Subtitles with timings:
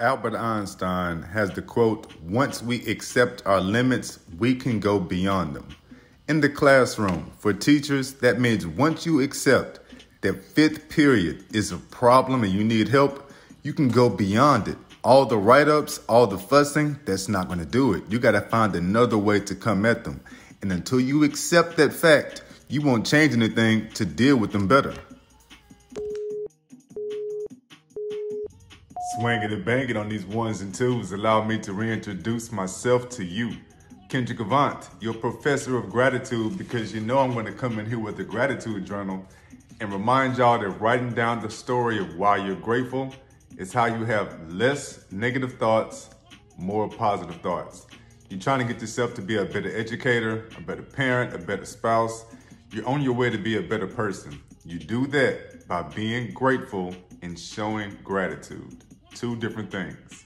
[0.00, 5.68] Albert Einstein has the quote Once we accept our limits, we can go beyond them.
[6.26, 9.78] In the classroom, for teachers, that means once you accept
[10.22, 13.30] that fifth period is a problem and you need help,
[13.62, 14.78] you can go beyond it.
[15.04, 18.02] All the write ups, all the fussing, that's not going to do it.
[18.08, 20.20] You got to find another way to come at them.
[20.60, 24.94] And until you accept that fact, you won't change anything to deal with them better.
[29.14, 33.52] Swinging and banging on these ones and twos allow me to reintroduce myself to you.
[34.08, 38.00] Kendrick Avant, your professor of gratitude, because you know I'm going to come in here
[38.00, 39.24] with a gratitude journal
[39.78, 43.14] and remind y'all that writing down the story of why you're grateful
[43.56, 46.10] is how you have less negative thoughts,
[46.58, 47.86] more positive thoughts.
[48.30, 51.66] You're trying to get yourself to be a better educator, a better parent, a better
[51.66, 52.24] spouse.
[52.72, 54.40] You're on your way to be a better person.
[54.64, 58.82] You do that by being grateful and showing gratitude.
[59.14, 60.24] Two different things.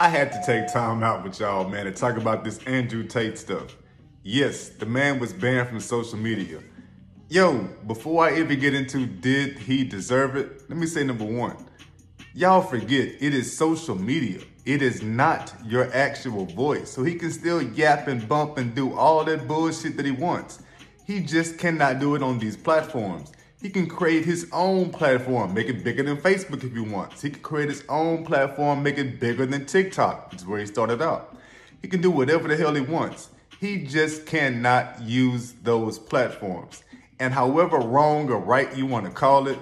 [0.00, 3.38] I had to take time out with y'all, man, to talk about this Andrew Tate
[3.38, 3.76] stuff.
[4.24, 6.60] Yes, the man was banned from social media.
[7.28, 11.56] Yo, before I even get into did he deserve it, let me say number one.
[12.34, 14.40] Y'all forget it is social media.
[14.64, 16.90] It is not your actual voice.
[16.90, 20.62] So he can still yap and bump and do all that bullshit that he wants.
[21.06, 23.32] He just cannot do it on these platforms.
[23.62, 27.22] He can create his own platform, make it bigger than Facebook if he wants.
[27.22, 31.00] He can create his own platform, make it bigger than TikTok, is where he started
[31.00, 31.36] out.
[31.80, 33.30] He can do whatever the hell he wants.
[33.60, 36.82] He just cannot use those platforms.
[37.20, 39.58] And however wrong or right you want to call it,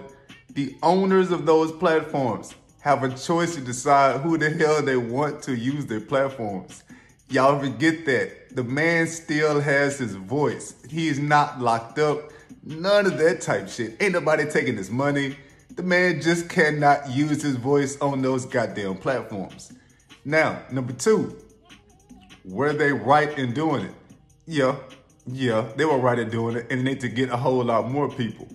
[0.54, 5.42] the owners of those platforms have a choice to decide who the hell they want
[5.42, 6.84] to use their platforms.
[7.28, 8.56] Y'all forget that.
[8.56, 10.74] The man still has his voice.
[10.88, 12.30] He is not locked up.
[12.62, 13.96] None of that type shit.
[14.00, 15.36] Ain't nobody taking his money.
[15.76, 19.72] The man just cannot use his voice on those goddamn platforms.
[20.24, 21.38] Now, number two,
[22.44, 23.94] were they right in doing it?
[24.46, 24.76] Yeah,
[25.26, 27.90] yeah, they were right in doing it and they need to get a whole lot
[27.90, 28.48] more people.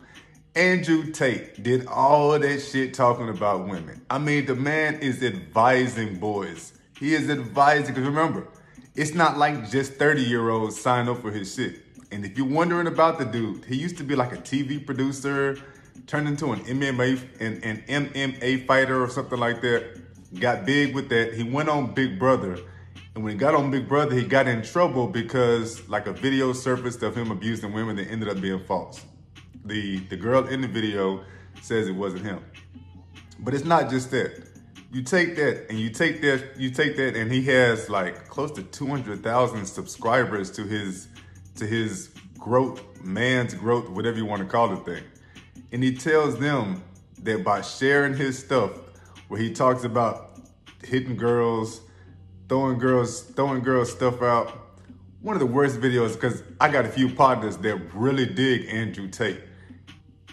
[0.55, 4.01] Andrew Tate did all that shit talking about women.
[4.09, 6.73] I mean, the man is advising boys.
[6.97, 8.47] He is advising, because remember,
[8.95, 11.84] it's not like just 30 year olds sign up for his shit.
[12.15, 15.57] And if you're wondering about the dude, he used to be like a TV producer,
[16.07, 19.99] turned into an MMA an, an MMA fighter or something like that.
[20.39, 21.33] Got big with that.
[21.33, 22.57] He went on Big Brother.
[23.15, 26.53] And when he got on Big Brother, he got in trouble because like a video
[26.53, 29.03] surfaced of him abusing women that ended up being false.
[29.65, 31.25] The the girl in the video
[31.61, 32.39] says it wasn't him.
[33.39, 34.41] But it's not just that.
[34.89, 38.51] You take that and you take that, you take that and he has like close
[38.51, 41.09] to 200,000 subscribers to his
[41.55, 45.03] to his growth, man's growth, whatever you want to call the thing.
[45.71, 46.83] And he tells them
[47.23, 48.71] that by sharing his stuff,
[49.27, 50.39] where he talks about
[50.83, 51.81] hitting girls,
[52.47, 54.65] throwing girls, throwing girls stuff out,
[55.21, 59.07] one of the worst videos because I got a few partners that really dig Andrew
[59.07, 59.41] Tate.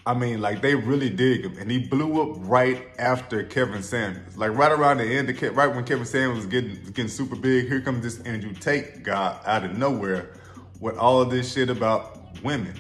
[0.05, 4.37] I mean, like they really dig him, and he blew up right after Kevin Samuels.
[4.37, 7.37] Like right around the end of Ke- right when Kevin Samuels was getting getting super
[7.37, 10.35] big, here comes this Andrew Tate guy out of nowhere
[10.83, 12.75] with all of this shit about women.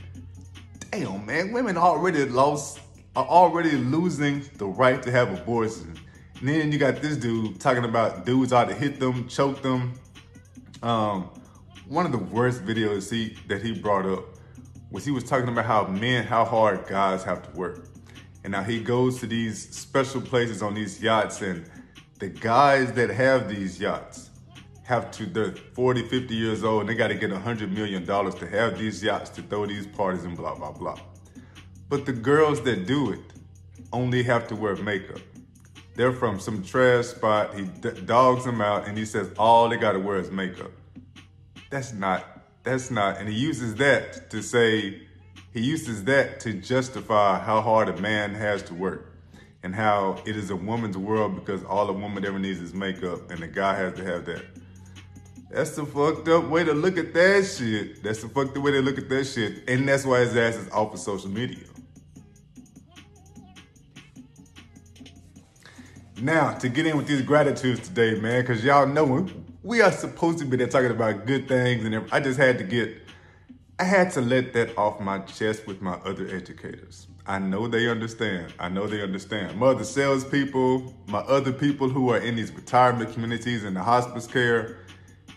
[0.90, 2.80] Damn, man, women already lost,
[3.14, 6.00] are already losing the right to have abortions.
[6.41, 9.94] And then you got this dude talking about dudes ought to hit them, choke them.
[10.82, 11.30] Um,
[11.86, 14.24] one of the worst videos he that he brought up
[14.91, 17.86] was he was talking about how men, how hard guys have to work.
[18.42, 21.70] And now he goes to these special places on these yachts and
[22.18, 24.31] the guys that have these yachts
[24.84, 28.47] have to, they're 40, 50 years old, and they got to get $100 million to
[28.48, 30.98] have these yachts, to throw these parties and blah, blah, blah.
[31.88, 33.21] But the girls that do it
[33.92, 35.21] only have to wear makeup.
[35.94, 37.54] They're from some trash spot.
[37.54, 37.65] He
[38.06, 40.71] dogs them out and he says all they got to wear is makeup.
[41.71, 42.25] That's not,
[42.62, 45.03] that's not, and he uses that to say,
[45.53, 49.12] he uses that to justify how hard a man has to work
[49.62, 53.30] and how it is a woman's world because all a woman ever needs is makeup
[53.30, 54.45] and the guy has to have that.
[55.53, 58.03] That's the fucked up way to look at that shit.
[58.03, 59.69] That's the fucked up way to look at that shit.
[59.69, 61.66] And that's why his ass is off of social media.
[66.22, 69.28] Now, to get in with these gratitudes today, man, because y'all know
[69.63, 72.16] we are supposed to be there talking about good things, and everything.
[72.16, 72.97] I just had to get,
[73.78, 77.09] I had to let that off my chest with my other educators.
[77.27, 78.54] I know they understand.
[78.59, 79.59] I know they understand.
[79.59, 84.27] My other salespeople, my other people who are in these retirement communities and the hospice
[84.27, 84.78] care,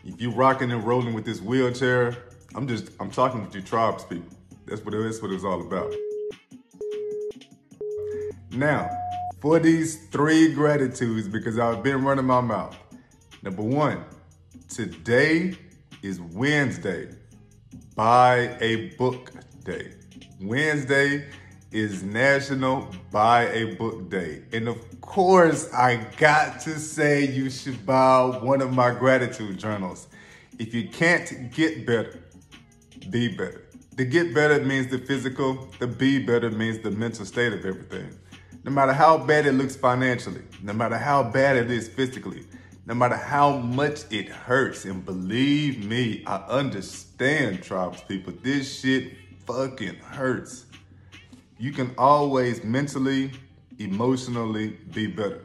[0.05, 2.15] if you rocking and rolling with this wheelchair,
[2.53, 4.29] I'm just, I'm talking with you tribes people.
[4.65, 5.93] That's what, that's what it's all about.
[8.51, 8.89] Now,
[9.41, 12.77] for these three gratitudes because I've been running my mouth.
[13.41, 14.05] Number one,
[14.69, 15.57] today
[16.01, 17.09] is Wednesday.
[17.95, 19.31] Buy a book
[19.63, 19.93] day.
[20.39, 21.27] Wednesday
[21.75, 24.43] is National Buy a Book Day.
[24.53, 30.07] And of course, I got to say you should buy one of my gratitude journals.
[30.57, 32.23] If you can't get better,
[33.09, 33.65] be better.
[33.97, 38.07] The get better means the physical, the be better means the mental state of everything.
[38.63, 42.45] No matter how bad it looks financially, no matter how bad it is physically,
[42.85, 48.31] no matter how much it hurts, and believe me, I understand, tribes people.
[48.41, 50.67] This shit fucking hurts.
[51.57, 53.31] You can always mentally,
[53.79, 55.41] emotionally be better.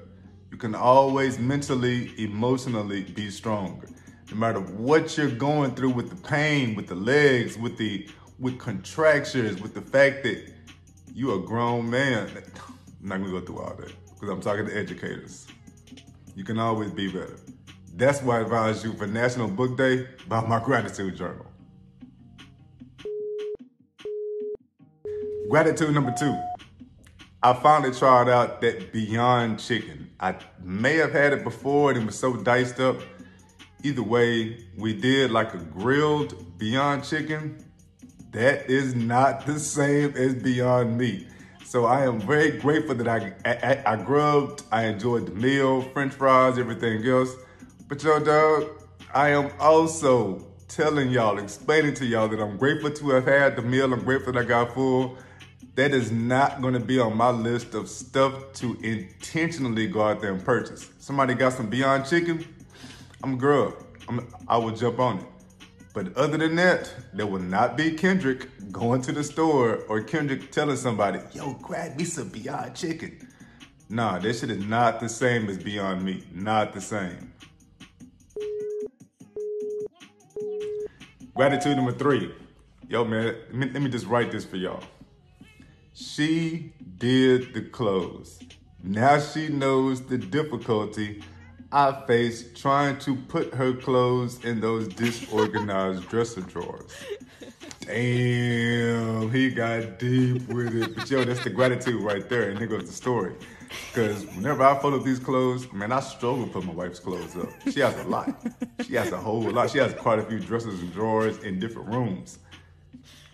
[0.50, 3.88] You can always mentally, emotionally be stronger.
[4.30, 8.08] No matter what you're going through with the pain, with the legs, with the
[8.40, 10.52] with contractions, with the fact that
[11.14, 12.28] you're a grown man.
[13.02, 15.46] I'm not gonna go through all that because I'm talking to educators.
[16.34, 17.36] You can always be better.
[17.94, 21.49] That's why I advise you for National Book Day, buy my gratitude journal.
[25.50, 26.40] Gratitude number two.
[27.42, 30.08] I finally tried out that Beyond Chicken.
[30.20, 33.00] I may have had it before and it was so diced up.
[33.82, 37.64] Either way, we did like a grilled Beyond Chicken.
[38.30, 41.26] That is not the same as Beyond Meat.
[41.64, 46.12] So I am very grateful that I, I, I grubbed, I enjoyed the meal, french
[46.12, 47.34] fries, everything else.
[47.88, 48.68] But yo, dog,
[49.12, 53.62] I am also telling y'all, explaining to y'all that I'm grateful to have had the
[53.62, 53.92] meal.
[53.92, 55.18] I'm grateful that I got full
[55.80, 60.20] that is not going to be on my list of stuff to intentionally go out
[60.20, 60.90] there and purchase.
[60.98, 62.44] Somebody got some Beyond Chicken,
[63.24, 63.74] I'm girl.
[64.06, 65.24] I'm, I will jump on it.
[65.94, 70.52] But other than that, there will not be Kendrick going to the store or Kendrick
[70.52, 73.26] telling somebody, yo, grab me some Beyond Chicken.
[73.88, 76.36] Nah, that shit is not the same as Beyond Meat.
[76.36, 77.32] Not the same.
[81.34, 82.34] Gratitude number three.
[82.86, 84.82] Yo, man, let me, let me just write this for y'all.
[85.94, 88.40] She did the clothes.
[88.82, 91.22] Now she knows the difficulty
[91.72, 96.90] I face trying to put her clothes in those disorganized dresser drawers.
[97.80, 100.96] Damn, he got deep with it.
[100.96, 102.50] But yo, that's the gratitude right there.
[102.50, 103.34] And there goes the story.
[103.92, 107.36] Because whenever I fold up these clothes, man, I struggle to put my wife's clothes
[107.36, 107.50] up.
[107.72, 108.34] She has a lot.
[108.84, 109.70] She has a whole lot.
[109.70, 112.38] She has quite a few dressers and drawers in different rooms.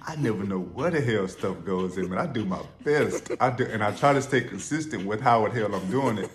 [0.08, 3.32] I never know where the hell stuff goes in, but I do my best.
[3.40, 6.30] I do, and I try to stay consistent with how the hell I'm doing it,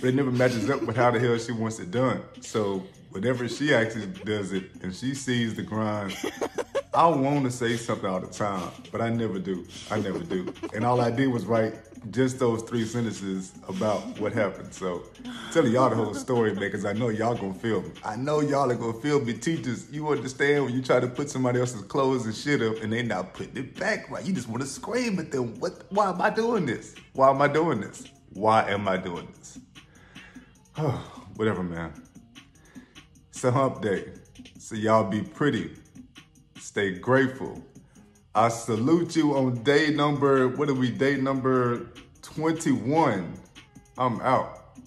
[0.00, 2.22] but it never matches up with how the hell she wants it done.
[2.40, 6.16] So whenever she actually does it and she sees the grind,
[6.94, 9.66] I want to say something all the time, but I never do.
[9.90, 10.52] I never do.
[10.74, 11.74] And all I did was write
[12.10, 14.74] just those three sentences about what happened.
[14.74, 15.04] So
[15.52, 17.92] telling y'all the whole story, man, because I know y'all gonna feel me.
[18.04, 19.32] I know y'all are gonna feel me.
[19.32, 22.92] Teachers, you understand when you try to put somebody else's clothes and shit up and
[22.92, 24.22] they not putting it back right.
[24.22, 25.58] You just want to scream at them.
[25.60, 25.84] What?
[25.90, 26.94] Why am I doing this?
[27.14, 28.04] Why am I doing this?
[28.34, 29.58] Why am I doing this?
[30.76, 31.94] Oh, whatever, man.
[33.30, 34.12] It's a hump day.
[34.58, 35.70] So y'all be pretty.
[36.62, 37.60] Stay grateful
[38.36, 41.88] I salute you on day number, what are we, day number
[42.22, 43.34] 21.
[43.98, 44.78] I'm out.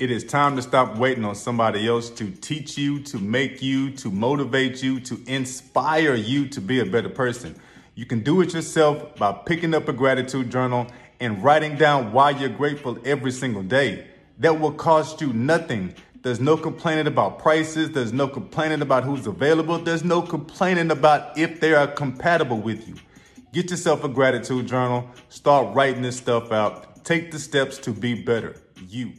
[0.00, 3.92] It is time to stop waiting on somebody else to teach you, to make you,
[3.92, 7.54] to motivate you, to inspire you to be a better person.
[7.94, 10.88] You can do it yourself by picking up a gratitude journal
[11.20, 14.08] and writing down why you're grateful every single day.
[14.40, 15.94] That will cost you nothing.
[16.22, 17.90] There's no complaining about prices.
[17.90, 19.78] There's no complaining about who's available.
[19.78, 22.94] There's no complaining about if they are compatible with you.
[23.52, 25.08] Get yourself a gratitude journal.
[25.30, 27.04] Start writing this stuff out.
[27.04, 28.54] Take the steps to be better.
[28.88, 29.14] You.